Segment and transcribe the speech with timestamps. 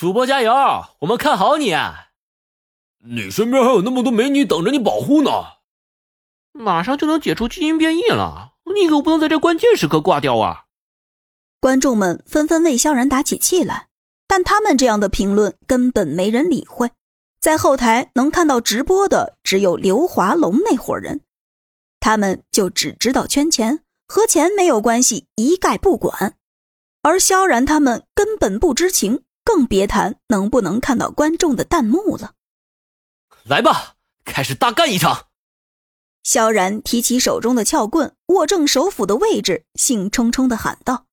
[0.00, 0.52] 主播加油，
[1.00, 1.74] 我们看好你。
[2.98, 5.30] 你身边还有那么多美女等着你保护呢。
[6.52, 10.66] 马上就能解除基因变异了，你可不能在这关键时刻挂掉啊！
[11.58, 13.88] 观众们纷纷为萧然打起气来，
[14.28, 16.92] 但他们这样的评论根本没人理会。
[17.40, 21.22] 在后台能看到直播的只有刘华龙那伙人，
[21.98, 26.36] 他们就只知道圈钱，和钱没有关系，一概不管。
[27.02, 32.34] 而萧然他们根本不知情，更别谈能不能看到观众的弹幕了。
[33.44, 33.94] 来吧，
[34.26, 35.28] 开始大干一场！
[36.22, 41.06] 萧然提起手中的撬棍，握正手斧的位置，兴冲冲的喊道。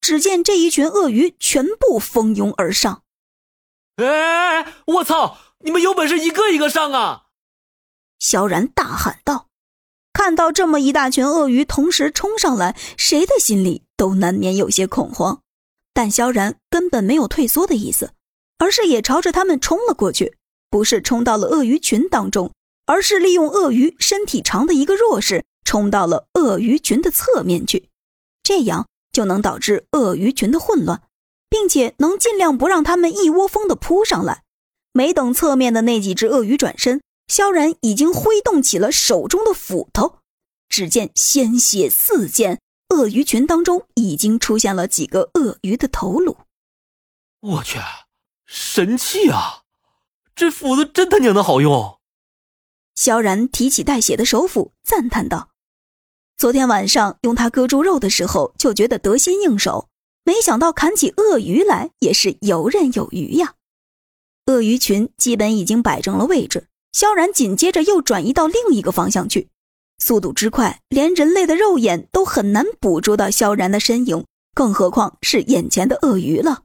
[0.00, 3.04] 只见这一群鳄鱼全部蜂拥而上。
[3.98, 5.38] 哎，我操！
[5.60, 7.26] 你们有本事一个一个上啊！
[8.18, 9.46] 萧然大喊道
[10.12, 15.44] ：“看到这么一大群鳄鱼同时冲上来，谁的心里都难免有些恐慌。
[15.96, 18.10] 但萧然根本没有退缩的意思，
[18.58, 20.36] 而是也朝着他们冲了过去。
[20.68, 22.52] 不是冲到了鳄鱼群当中，
[22.84, 27.88] 而是利用鳄鱼身体长的一个弱势，冲到了鳄鱼群的侧面去。
[28.42, 31.00] 这样就能导致鳄鱼群的混乱，
[31.48, 34.42] 并且能尽量不让他们一窝蜂的扑上来。”
[34.92, 40.18] 没等侧面的那几只鳄鱼转身，萧然已经挥动起了手中的斧头。
[40.68, 46.36] 只见鲜血四溅，鳄鱼群当中已经出现了几个鳄鱼的头颅。
[47.40, 47.78] 我去，
[48.46, 49.62] 神器啊！
[50.34, 51.98] 这斧子真他娘的好用！
[52.94, 55.50] 萧然提起带血的手斧，赞叹道
[56.36, 59.88] ：“昨天晚上用它割猪肉的时候，就觉得得心应手，
[60.24, 63.54] 没想到砍起鳄鱼来也是游刃有余呀。”
[64.46, 69.48] 鳄鱼群基本已经摆正了位置，萧然紧接着又转移到另一个方向去，
[69.98, 76.64] 速度之快，连人类的肉眼都很难捕捉到萧然的身影，更何况是眼前的鳄鱼了。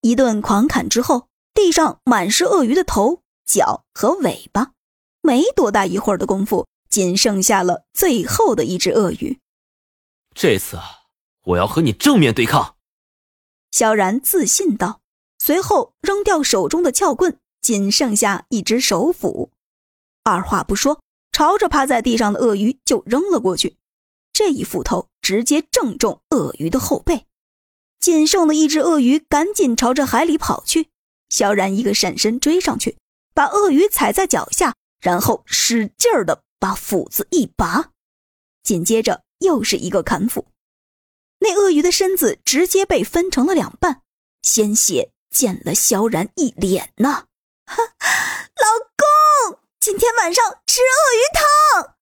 [0.00, 4.72] 一顿狂砍之后，地上满是鳄鱼的头、脚和尾巴，
[5.22, 9.38] 没多大一会儿的功夫，仅剩下了最后的一只鳄鱼。
[10.34, 10.78] 这次
[11.44, 12.76] 我要和你正面对抗，
[13.72, 15.00] 萧然自信道。
[15.40, 19.50] 随后扔掉手中的撬棍，仅剩下一只手斧，
[20.24, 21.00] 二话不说，
[21.38, 23.76] 朝着趴在地上的鳄鱼就扔了过去。
[24.32, 27.26] 这一斧头直接正中鳄鱼的后背，
[28.00, 30.88] 仅剩的一只鳄鱼赶紧朝着海里跑去。
[31.28, 32.98] 萧然一个闪身追上去，
[33.34, 37.92] 把鳄鱼踩在脚下，然后使劲儿的把斧子一拔，
[38.64, 40.48] 紧接着又是一个砍斧，
[41.38, 44.02] 那鳄鱼的身子直接被分成了两半，
[44.42, 45.12] 鲜血。
[45.30, 47.26] 溅了萧然一脸呢，
[47.64, 47.76] 哈，
[49.88, 51.97] 今天晚上吃鳄鱼汤。